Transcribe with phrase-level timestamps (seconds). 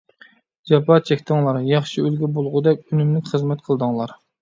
[0.71, 1.61] جاپا چەكتىڭلار.
[1.73, 4.21] ياخشى ئۈلگە بولغۇدەك ئۈنۈملۈك خىزمەت قىلدىڭلار.